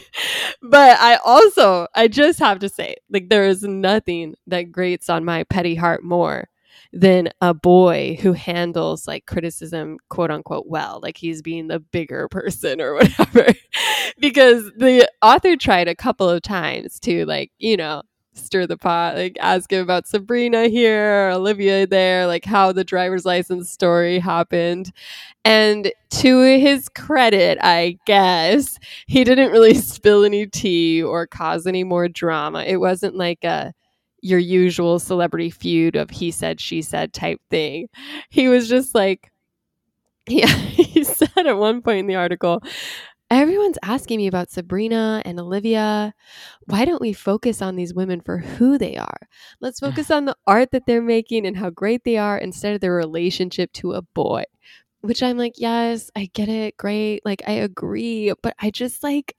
[0.70, 5.26] But I also, I just have to say, like, there is nothing that grates on
[5.26, 6.50] my petty heart more
[6.94, 12.28] than a boy who handles like criticism, quote unquote, well, like he's being the bigger
[12.32, 13.48] person or whatever.
[14.20, 18.02] because the author tried a couple of times to, like, you know,
[18.36, 23.26] stir the pot, like ask him about Sabrina here, Olivia there, like how the driver's
[23.26, 24.92] license story happened.
[25.44, 31.84] And to his credit, I guess, he didn't really spill any tea or cause any
[31.84, 32.64] more drama.
[32.64, 33.74] It wasn't like a
[34.22, 37.88] your usual celebrity feud of he said, she said type thing.
[38.30, 39.32] He was just like,
[40.28, 42.62] yeah, he said at one point in the article,
[43.42, 46.14] everyone's asking me about Sabrina and Olivia.
[46.66, 49.28] Why don't we focus on these women for who they are?
[49.62, 52.82] Let's focus on the art that they're making and how great they are instead of
[52.82, 54.44] their relationship to a boy.
[55.02, 56.78] Which I'm like, yes, I get it.
[56.78, 57.22] Great.
[57.26, 58.34] Like, I agree.
[58.42, 59.36] But I just like,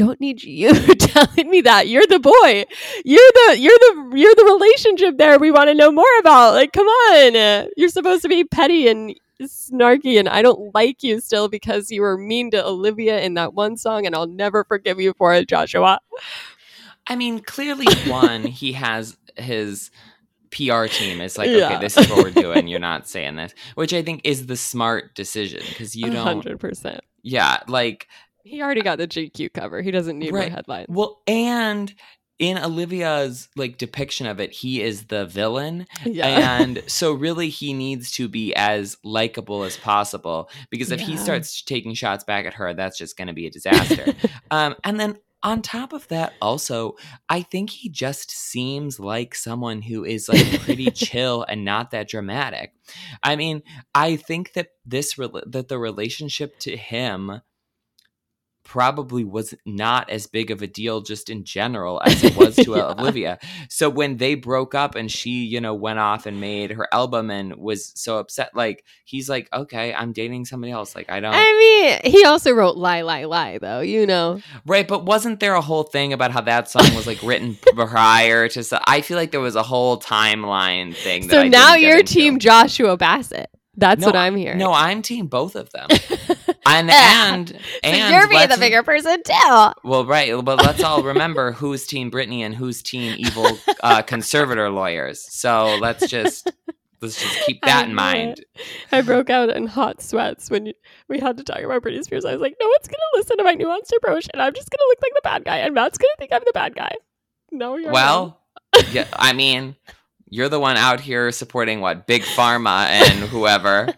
[0.00, 2.64] don't need you telling me that you're the boy
[3.04, 6.72] you're the you're the you're the relationship there we want to know more about like
[6.72, 11.48] come on you're supposed to be petty and snarky and I don't like you still
[11.48, 15.14] because you were mean to Olivia in that one song and I'll never forgive you
[15.16, 16.00] for it, Joshua.
[17.06, 19.90] I mean, clearly one, he has his
[20.50, 21.66] PR team is like, yeah.
[21.66, 22.68] okay, this is what we're doing.
[22.68, 26.44] You're not saying this, which I think is the smart decision because you don't.
[26.44, 27.00] 100%.
[27.22, 27.60] Yeah.
[27.68, 28.08] Like,
[28.44, 29.82] he already got the GQ cover.
[29.82, 30.48] He doesn't need right.
[30.48, 30.86] more headlines.
[30.88, 31.94] Well, and
[32.40, 35.86] in Olivia's like depiction of it, he is the villain.
[36.06, 36.60] Yeah.
[36.60, 41.06] And so really he needs to be as likable as possible because if yeah.
[41.06, 44.06] he starts taking shots back at her, that's just going to be a disaster.
[44.50, 46.96] um, and then on top of that, also,
[47.28, 52.08] I think he just seems like someone who is like pretty chill and not that
[52.08, 52.72] dramatic.
[53.22, 53.62] I mean,
[53.94, 57.40] I think that this re- that the relationship to him
[58.70, 62.74] probably was not as big of a deal just in general as it was to
[62.74, 63.02] uh, yeah.
[63.02, 63.38] Olivia.
[63.68, 67.32] So when they broke up and she, you know, went off and made her album
[67.32, 70.94] and was so upset, like he's like, okay, I'm dating somebody else.
[70.94, 71.34] Like I don't.
[71.34, 74.40] I mean, he also wrote "Lie, Lie, Lie," though, you know.
[74.64, 78.48] Right, but wasn't there a whole thing about how that song was like written prior
[78.50, 78.62] to?
[78.62, 81.28] So I feel like there was a whole timeline thing.
[81.28, 83.50] so now you're Team Joshua Bassett.
[83.76, 84.58] That's no, what I'm hearing.
[84.58, 85.88] No, I'm team both of them.
[86.66, 89.72] and and so and you're being the bigger person too.
[89.84, 94.70] Well, right, but let's all remember who's team Britney and who's team evil uh, conservator
[94.70, 95.22] lawyers.
[95.32, 96.50] So let's just
[97.00, 98.44] let's just keep that in mind.
[98.92, 100.74] I broke out in hot sweats when you,
[101.08, 102.24] we had to talk about Britney Spears.
[102.24, 104.88] I was like, no one's gonna listen to my nuanced approach, and I'm just gonna
[104.88, 106.94] look like the bad guy, and Matt's gonna think I'm the bad guy.
[107.50, 108.40] No, you're well.
[108.92, 109.74] yeah, I mean,
[110.28, 113.92] you're the one out here supporting what big pharma and whoever.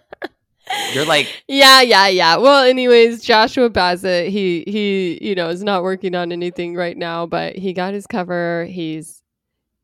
[0.92, 2.37] You're like Yeah, yeah, yeah.
[2.37, 7.26] Well, anyways, Joshua Bassett, he he, you know, is not working on anything right now,
[7.26, 8.66] but he got his cover.
[8.66, 9.22] He's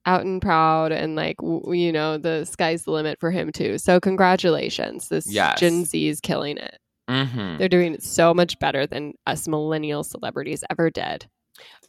[0.07, 3.77] out and proud and like w- you know, the sky's the limit for him too.
[3.79, 5.09] So congratulations.
[5.09, 5.61] This yes.
[5.61, 6.79] Gen Z is killing it.
[7.09, 7.59] Mm-hmm.
[7.59, 11.27] They're doing it so much better than us millennial celebrities ever did.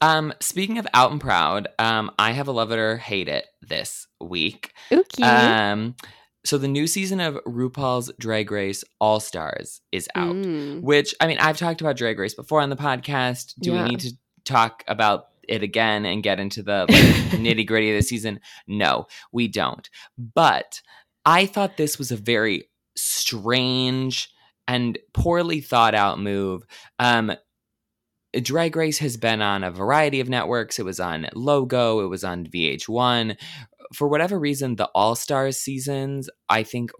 [0.01, 3.45] Um, speaking of out and proud, um, I have a love it or hate it
[3.61, 4.73] this week.
[4.91, 5.23] Okay.
[5.23, 5.95] Um,
[6.45, 10.35] so the new season of RuPaul's Drag Race All Stars is out.
[10.35, 10.81] Mm.
[10.81, 13.55] Which I mean, I've talked about Drag Race before on the podcast.
[13.61, 13.83] Do yeah.
[13.83, 14.13] we need to
[14.45, 16.89] talk about it again and get into the like,
[17.39, 18.39] nitty gritty of the season?
[18.67, 19.89] No, we don't.
[20.17, 20.81] But
[21.25, 24.29] I thought this was a very strange
[24.67, 26.63] and poorly thought out move.
[26.99, 27.33] Um,
[28.41, 30.79] Drag Race has been on a variety of networks.
[30.79, 33.35] It was on Logo, it was on VH1
[33.93, 36.91] for whatever reason, the All Stars seasons, I think,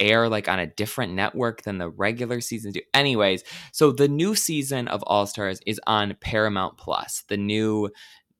[0.00, 2.80] air like on a different network than the regular seasons do.
[2.94, 7.90] Anyways, so the new season of All Stars is on Paramount Plus, the new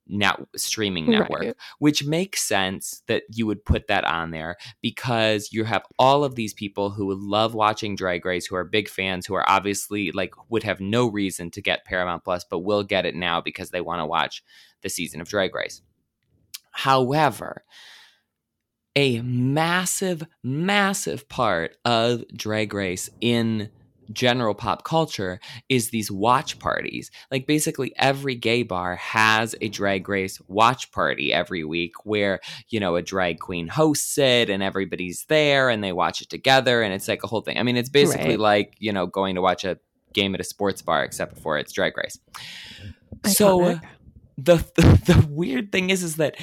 [0.09, 1.57] net streaming network, right.
[1.79, 6.35] which makes sense that you would put that on there because you have all of
[6.35, 10.33] these people who love watching Drag Race, who are big fans, who are obviously like
[10.49, 13.81] would have no reason to get Paramount Plus, but will get it now because they
[13.81, 14.43] want to watch
[14.83, 15.83] the season of Drag Race.
[16.71, 17.65] However,
[18.95, 23.71] a massive, massive part of Drag Race in
[24.13, 27.11] general pop culture is these watch parties.
[27.31, 32.81] Like basically every gay bar has a drag race watch party every week where, you
[32.81, 36.95] know, a drag queen hosts it and everybody's there and they watch it together and
[36.95, 37.59] it's like a whole thing.
[37.59, 38.41] I mean, it's basically right.
[38.41, 39.79] like, you know, going to watch a
[40.13, 42.19] game at a sports bar except for it's drag race.
[43.23, 43.31] Iconic.
[43.31, 43.81] So
[44.37, 46.37] the, the the weird thing is is that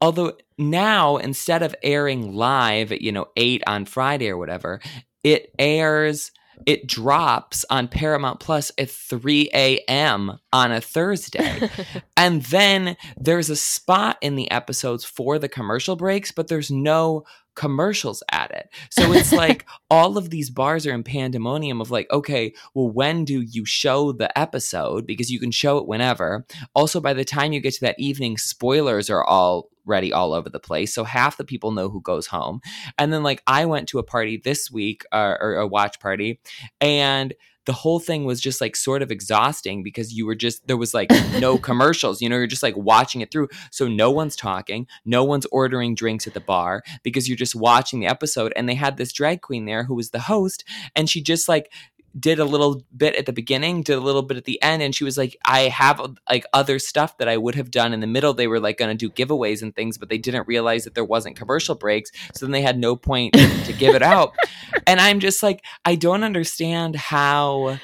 [0.00, 4.80] although now instead of airing live at you know 8 on Friday or whatever
[5.22, 6.32] it airs
[6.64, 10.38] it drops on Paramount Plus at 3 a.m.
[10.52, 11.70] on a Thursday.
[12.16, 17.24] and then there's a spot in the episodes for the commercial breaks, but there's no
[17.56, 18.68] commercials at it.
[18.90, 23.24] So it's like all of these bars are in pandemonium of like, okay, well, when
[23.24, 25.06] do you show the episode?
[25.06, 26.46] Because you can show it whenever.
[26.74, 30.48] Also, by the time you get to that evening, spoilers are all ready all over
[30.48, 30.92] the place.
[30.94, 32.60] So half the people know who goes home.
[32.98, 36.40] And then, like, I went to a party this week, uh, or a watch party,
[36.80, 37.34] and
[37.66, 40.94] the whole thing was just like sort of exhausting because you were just there was
[40.94, 44.86] like no commercials you know you're just like watching it through so no one's talking
[45.04, 48.74] no one's ordering drinks at the bar because you're just watching the episode and they
[48.74, 51.70] had this drag queen there who was the host and she just like
[52.18, 54.94] did a little bit at the beginning, did a little bit at the end, and
[54.94, 58.06] she was like, "I have like other stuff that I would have done in the
[58.06, 60.94] middle." They were like going to do giveaways and things, but they didn't realize that
[60.94, 64.34] there wasn't commercial breaks, so then they had no point to give it out.
[64.88, 67.78] And I'm just like, I don't understand how,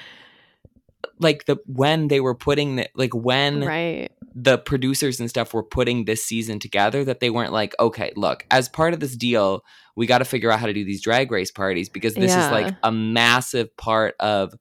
[1.18, 4.12] like the when they were putting the like when right.
[4.35, 8.47] The producers and stuff were putting this season together that they weren't like, okay, look,
[8.51, 9.62] as part of this deal
[9.95, 12.47] we got to figure out how to do these drag race parties because this Yeah.
[12.47, 14.55] is like a massive part of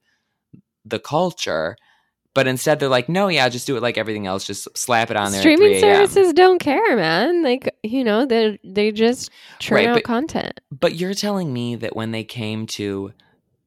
[0.84, 1.78] the culture.
[2.34, 4.46] But instead, they're like, no, yeah, just do it like everything else.
[4.46, 5.40] Just slap it on there.
[5.42, 7.44] Streaming 3 services don't care, man.
[7.44, 9.30] Like you know, they they just
[9.60, 10.60] churn Right, out but- content.
[10.70, 13.12] But you're telling me that when they came to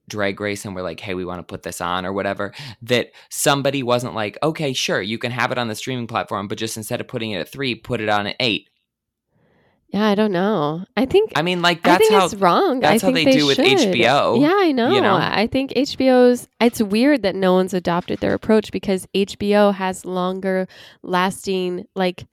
[0.08, 3.10] Drag Race and were like, hey, we want to put this on or whatever, that
[3.30, 6.76] somebody wasn't like, okay, sure, you can have it on the streaming platform, but just
[6.76, 8.68] instead of putting it at three, put it on at eight.
[9.88, 10.84] Yeah, I don't know.
[10.96, 12.24] I think I mean, like, I that's think how.
[12.24, 12.78] it's wrong.
[12.84, 13.66] I that's how think they do with should.
[13.66, 14.90] HBO, Yeah, I know.
[14.98, 15.14] know?
[15.14, 16.48] I think HBO's.
[16.60, 20.66] It's weird that no one's adopted their approach because HBO has longer
[21.04, 22.26] lasting, like,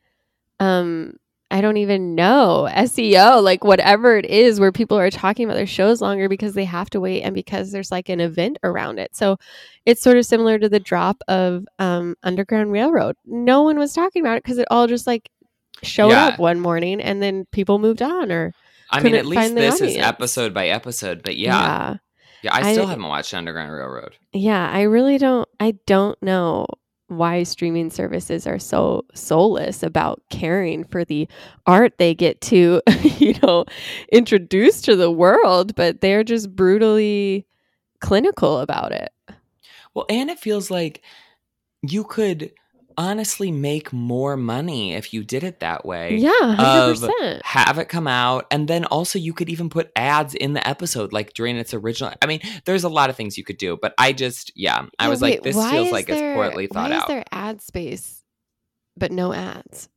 [0.60, 1.14] um,
[1.52, 5.68] I don't even know SEO, like whatever it is, where people are talking about their
[5.68, 9.16] shows longer because they have to wait and because there's like an event around it.
[9.16, 9.38] So
[9.86, 13.16] it's sort of similar to the drop of um, Underground Railroad.
[13.26, 15.30] No one was talking about it because it all just like
[15.84, 16.28] showed Yeah.
[16.28, 18.54] up one morning and then people moved on or
[18.90, 21.56] I mean, at least this is episode by episode, but yeah.
[21.62, 21.98] yeah.
[22.44, 24.16] Yeah, I still I- haven't watched Underground Railroad.
[24.34, 26.66] Yeah, I really don't I don't know
[27.12, 31.28] why streaming services are so soulless about caring for the
[31.68, 32.82] art they get to,
[33.18, 33.66] you know,
[34.12, 37.46] introduce to the world, but they're just brutally
[38.00, 39.12] clinical about it.
[39.94, 41.04] Well, and it feels like
[41.82, 42.52] you could
[42.98, 46.18] honestly make more money if you did it that way.
[46.18, 47.42] Yeah, 100%.
[47.44, 51.14] Have it come out, and then also you could even put ads in the episode,
[51.14, 52.14] like during its original.
[52.22, 55.06] I mean, there's a lot of things you could do, but I just, yeah, I
[55.06, 57.04] Yeah, was wait, like, this feels like there- it's poorly thought why out.
[57.04, 58.24] is there ad space
[58.98, 59.90] but no ads?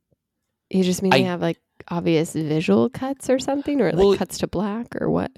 [0.69, 4.39] You just mean they have like obvious visual cuts or something or like Well- cuts
[4.39, 5.31] to black or what?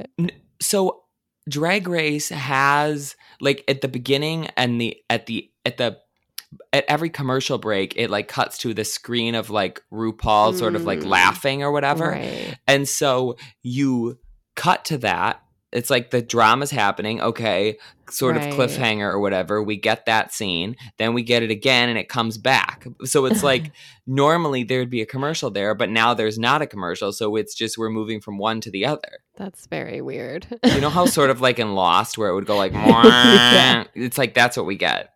[0.61, 1.03] so
[1.49, 5.97] drag race has like at the beginning and the at the at the
[6.73, 10.86] at every commercial break it like cuts to the screen of like RuPaul sort of
[10.86, 11.07] like Mm.
[11.07, 12.57] laughing or whatever Right.
[12.67, 14.17] and so you
[14.55, 15.41] cut to that
[15.73, 17.77] it's like the drama's happening okay
[18.10, 18.47] sort Right.
[18.47, 22.07] of cliffhanger or whatever we get that scene then we get it again and it
[22.07, 23.71] comes back so it's like
[24.07, 27.77] normally there'd be a commercial there but now there's not a commercial so it's just
[27.77, 30.47] we're moving from one to the other That's very weird.
[30.63, 33.83] you know how sort of like in Lost where it would go like Yeah.
[33.93, 35.13] it's like that's what we get.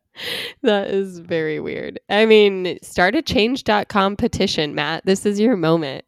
[0.64, 2.00] That is very weird.
[2.10, 5.06] I mean, start a change.com petition, Matt.
[5.06, 6.06] This is your moment.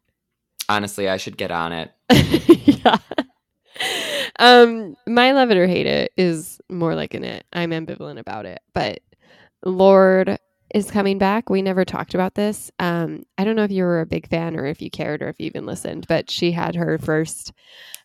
[0.68, 1.90] Honestly, I should get on it.
[2.84, 2.98] yeah.
[4.38, 7.44] Um, my love it or hate it is more like an it.
[7.52, 9.00] I'm ambivalent about it, but
[9.64, 10.38] Lorde
[10.74, 11.50] is coming back.
[11.50, 12.70] We never talked about this.
[12.78, 15.28] Um, I don't know if you were a big fan or if you cared or
[15.28, 17.52] if you even listened, but she had her first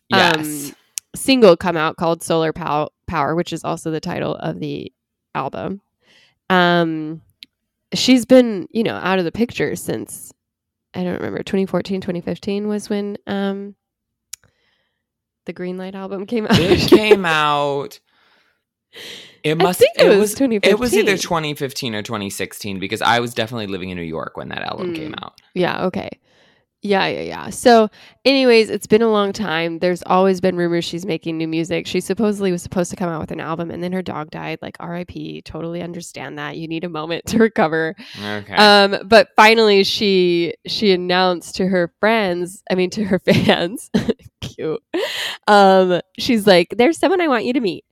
[0.08, 0.36] Yes.
[0.70, 0.76] um,
[1.14, 4.92] single come out called Solar Pow- Power, which is also the title of the
[5.34, 5.80] album.
[6.50, 7.22] Um,
[7.94, 10.32] she's been, you know, out of the picture since
[10.94, 13.74] I don't remember 2014, 2015 was when um,
[15.46, 16.58] the Green Light album came out.
[16.58, 18.00] it came out
[19.44, 20.70] it must it, was, was 2015.
[20.70, 24.48] it was either 2015 or 2016 because I was definitely living in New York when
[24.48, 25.22] that album came Mm.
[25.24, 25.40] out.
[25.54, 26.10] Yeah, okay.
[26.82, 27.50] Yeah, yeah, yeah.
[27.50, 27.90] So,
[28.24, 29.80] anyways, it's been a long time.
[29.80, 31.86] There's always been rumors she's making new music.
[31.86, 34.60] She supposedly was supposed to come out with an album and then her dog died.
[34.62, 35.44] Like, RIP.
[35.44, 36.56] Totally understand that.
[36.56, 37.94] You need a moment to recover.
[38.18, 38.54] Okay.
[38.54, 43.90] Um, but finally she she announced to her friends, I mean to her fans,
[44.54, 44.82] cute.
[45.46, 47.84] Um, she's like, There's someone I want you to meet.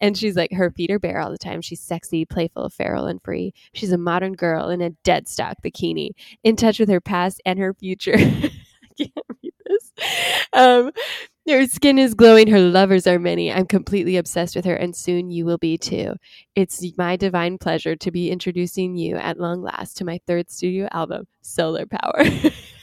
[0.00, 1.60] And she's like, her feet are bare all the time.
[1.60, 3.52] She's sexy, playful, feral, and free.
[3.74, 6.10] She's a modern girl in a dead stock bikini,
[6.44, 8.16] in touch with her past and her future.
[8.18, 8.50] I
[8.98, 9.12] can't
[9.42, 9.92] read this.
[10.52, 10.92] Um,
[11.48, 12.48] Her skin is glowing.
[12.48, 13.52] Her lovers are many.
[13.52, 16.14] I'm completely obsessed with her, and soon you will be too.
[16.56, 20.88] It's my divine pleasure to be introducing you at long last to my third studio
[20.92, 22.24] album, Solar Power.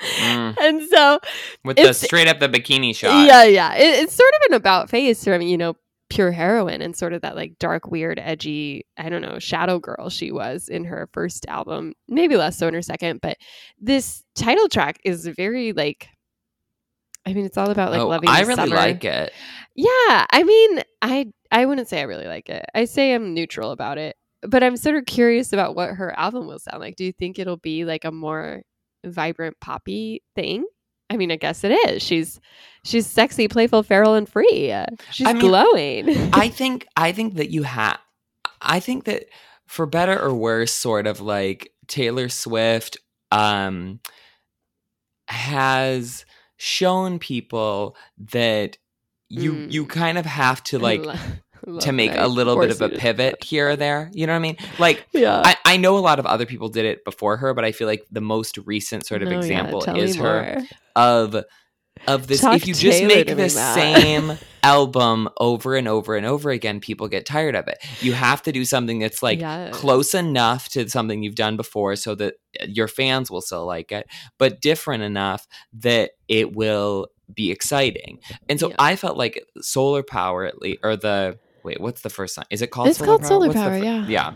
[0.00, 0.56] Mm.
[0.60, 1.20] and so,
[1.64, 3.26] With the straight up the bikini shot.
[3.26, 5.76] yeah, yeah, it, it's sort of an about face from you know
[6.08, 8.86] pure heroine and sort of that like dark, weird, edgy.
[8.96, 11.94] I don't know, shadow girl she was in her first album.
[12.08, 13.36] Maybe less so in her second, but
[13.78, 16.08] this title track is very like.
[17.28, 18.28] I mean, it's all about like oh, loving.
[18.28, 18.76] I really summer.
[18.76, 19.32] like it.
[19.74, 22.64] Yeah, I mean, I I wouldn't say I really like it.
[22.74, 26.46] I say I'm neutral about it, but I'm sort of curious about what her album
[26.46, 26.94] will sound like.
[26.96, 28.62] Do you think it'll be like a more
[29.04, 30.64] vibrant poppy thing?
[31.08, 32.02] I mean, I guess it is.
[32.02, 32.40] She's
[32.84, 34.74] she's sexy, playful, feral, and free.
[35.12, 36.30] She's I mean, glowing.
[36.32, 37.98] I think I think that you have
[38.60, 39.26] I think that
[39.66, 42.96] for better or worse sort of like Taylor Swift
[43.30, 44.00] um
[45.28, 46.24] has
[46.56, 47.96] shown people
[48.32, 48.78] that
[49.28, 49.72] you Mm.
[49.72, 51.04] you kind of have to like
[51.80, 54.10] to make a little bit of a pivot here or there.
[54.12, 54.56] You know what I mean?
[54.78, 55.42] Like Yeah.
[55.44, 57.86] I, I know a lot of other people did it before her, but I feel
[57.86, 60.62] like the most recent sort of No, example tell is her
[60.94, 61.36] of
[62.06, 66.14] of this Talk if you just Taylor make the me, same album over and over
[66.16, 69.40] and over again people get tired of it you have to do something that's like
[69.40, 69.74] Yes.
[69.74, 73.92] close enough to something you've done before so that uh, your fans will still like
[73.92, 74.06] it
[74.38, 78.76] but different enough that it will be exciting and so Yeah.
[78.78, 82.62] i felt like solar power at least or the wait what's the first song is
[82.62, 84.06] it called It's called Solar What's the Power, fir- yeah.
[84.06, 84.32] yeah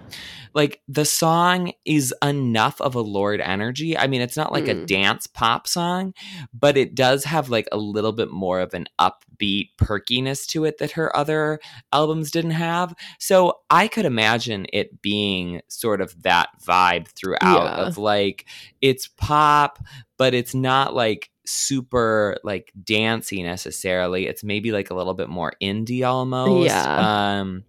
[0.53, 4.75] like the song is enough of a Lorde energy i mean it's not like a
[4.75, 4.87] Mm.
[4.87, 6.13] dance pop song
[6.53, 10.79] but it does have like a little bit more of an upbeat perkiness to it
[10.79, 11.61] that her other
[11.93, 17.41] albums didn't have so i could imagine it being sort of that vibe throughout
[17.79, 17.87] Yeah.
[17.87, 18.47] of like
[18.81, 19.79] it's pop
[20.19, 25.53] but it's not like super like dancey necessarily it's maybe like a little bit more
[25.63, 27.39] indie almost Yeah.
[27.41, 27.65] um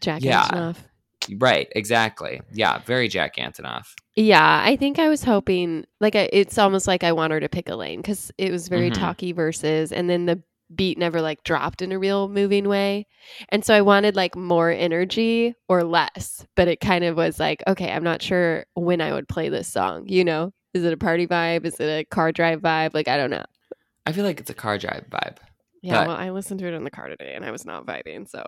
[0.00, 0.44] Jack yeah.
[0.48, 0.76] Antonoff.
[1.38, 2.42] Right, exactly.
[2.52, 3.94] Yeah, very Jack Antonoff.
[4.14, 7.48] Yeah, I think I was hoping like I, it's almost like I want her to
[7.48, 8.94] pick a lane because it was very Mhm.
[8.94, 10.42] talky verses, and then the
[10.74, 13.06] beat never like dropped in a real moving way,
[13.48, 17.62] and so I wanted like more energy or less, but it kind of was like
[17.66, 20.04] okay, I'm not sure when I would play this song.
[20.08, 21.64] You know, is it a party vibe?
[21.64, 22.94] Is it a car drive vibe?
[22.94, 23.44] Like I don't know.
[24.06, 25.36] I feel like it's a car drive vibe.
[25.82, 27.84] Yeah, But- well, I listened to it in the car today, and I was not
[27.84, 28.26] vibing.
[28.26, 28.42] So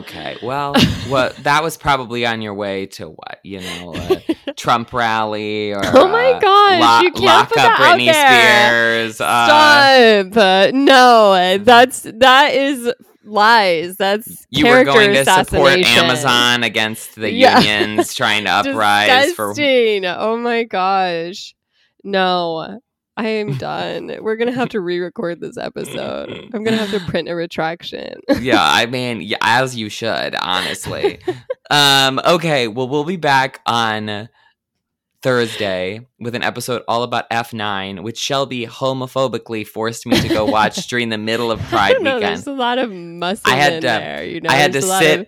[0.00, 0.74] Okay, well,
[1.08, 5.80] what that was probably on your way to what you know, a Trump rally or
[5.84, 9.10] Oh my gosh, lo- you can't lock put up that out Britney there.
[9.10, 9.20] Spears.
[9.20, 10.36] Uh, Stop!
[10.36, 12.92] Uh, no, that's that is
[13.24, 13.96] lies.
[13.96, 15.78] That's you were going to support.
[15.78, 17.60] Amazon against the Yeah.
[17.60, 19.54] unions trying to uprise for.
[19.56, 21.54] Oh my gosh.
[22.04, 22.80] No,
[23.16, 24.16] I am done.
[24.20, 26.50] We're gonna have to re-record this episode.
[26.54, 28.20] I'm gonna have to print a retraction.
[28.40, 31.20] yeah, I mean, yeah, as you should, honestly.
[31.70, 34.28] um, okay, well, we'll be back on
[35.22, 40.88] Thursday with an episode all about F9, which Shelby homophobically forced me to go watch
[40.88, 42.36] during the middle of I Pride don't know, weekend.
[42.38, 44.24] There's a lot of muscle I had in to- there.
[44.24, 45.26] You know, I had There's to a lot sit- Of,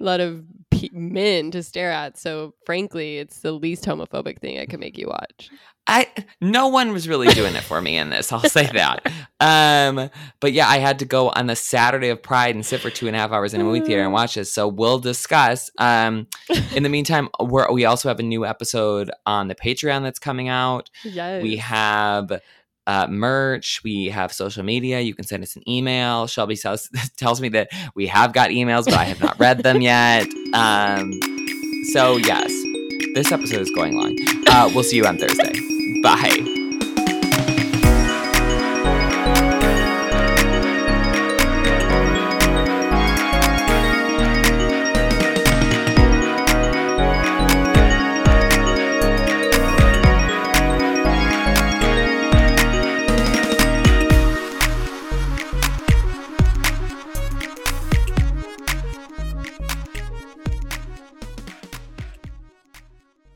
[0.00, 0.44] a lot of
[0.78, 2.18] pe- men to stare at.
[2.18, 5.50] So, frankly, it's the least homophobic thing I could make you watch.
[5.90, 6.06] I
[6.40, 8.30] no one was really doing it for me in this.
[8.30, 9.10] I'll say that.
[9.40, 10.10] Um,
[10.40, 13.06] but yeah, I had to go on the Saturday of Pride and sit for two
[13.06, 14.50] and a half hours in a movie theater and watch this.
[14.50, 15.70] So we'll discuss.
[15.78, 16.26] Um,
[16.74, 20.48] in the meantime, we're, we also have a new episode on the Patreon that's coming
[20.48, 20.90] out.
[21.04, 21.40] Yes.
[21.40, 22.40] We have
[22.88, 23.82] uh, merch.
[23.84, 25.00] We have social media.
[25.00, 26.26] You can send us an email.
[26.26, 29.82] Shelby tells, tells me that we have got emails, but I have not read them
[29.82, 30.26] yet.
[30.54, 31.20] Um,
[31.92, 32.50] so yes,
[33.14, 34.16] this episode is going long.
[34.48, 35.52] Uh, we'll see you on Thursday.
[36.02, 36.57] Bye.